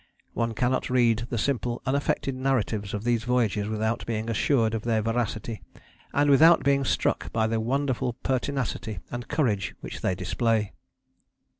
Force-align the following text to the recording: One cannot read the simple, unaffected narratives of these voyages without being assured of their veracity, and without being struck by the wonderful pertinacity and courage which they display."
One 0.33 0.55
cannot 0.55 0.89
read 0.89 1.27
the 1.29 1.37
simple, 1.37 1.79
unaffected 1.85 2.33
narratives 2.33 2.95
of 2.95 3.03
these 3.03 3.23
voyages 3.23 3.67
without 3.67 4.03
being 4.07 4.31
assured 4.31 4.73
of 4.73 4.81
their 4.81 4.99
veracity, 5.03 5.61
and 6.11 6.27
without 6.27 6.63
being 6.63 6.83
struck 6.83 7.31
by 7.31 7.45
the 7.45 7.59
wonderful 7.59 8.13
pertinacity 8.23 8.97
and 9.11 9.27
courage 9.27 9.75
which 9.81 10.01
they 10.01 10.15
display." 10.15 10.73